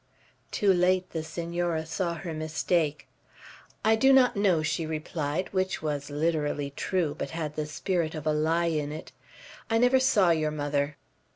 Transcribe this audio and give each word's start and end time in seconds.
Too 0.49 0.73
late 0.73 1.11
the 1.11 1.21
Senora 1.21 1.85
saw 1.85 2.15
her 2.15 2.33
mistake. 2.33 3.07
"I 3.85 3.95
do 3.95 4.11
not 4.11 4.35
know," 4.35 4.63
she 4.63 4.83
replied; 4.87 5.49
which 5.53 5.83
was 5.83 6.09
literally 6.09 6.71
true, 6.71 7.13
but 7.15 7.29
had 7.37 7.55
the 7.55 7.67
spirit 7.67 8.15
of 8.15 8.25
a 8.25 8.33
lie 8.33 8.65
in 8.65 8.91
it. 8.91 9.11
"I 9.69 9.77
never 9.77 9.99
saw 9.99 10.31
your 10.31 10.49
mother." 10.49 10.97